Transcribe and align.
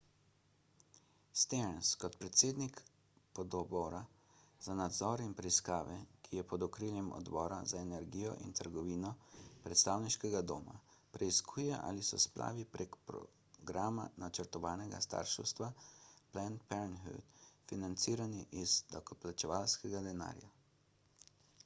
stearns 1.39 1.89
kot 2.03 2.15
predsednik 2.21 2.79
pododbora 3.39 3.99
za 4.67 4.75
nadzor 4.79 5.21
in 5.25 5.35
preiskave 5.41 5.97
ki 6.27 6.39
je 6.39 6.45
pod 6.53 6.65
okriljem 6.67 7.11
odbora 7.17 7.59
za 7.71 7.81
energijo 7.87 8.31
in 8.45 8.55
trgovino 8.61 9.11
predstavniškega 9.67 10.41
doma 10.53 10.75
preiskuje 11.17 11.77
ali 11.91 12.07
so 12.09 12.19
splavi 12.25 12.65
prek 12.77 12.97
programa 13.11 14.05
načrtovanega 14.25 15.03
starševstva 15.07 15.71
»planned 16.31 16.65
parenthood« 16.73 17.45
financirani 17.73 18.45
iz 18.63 18.79
davkoplačevalskega 18.95 20.03
denarja 20.09 20.51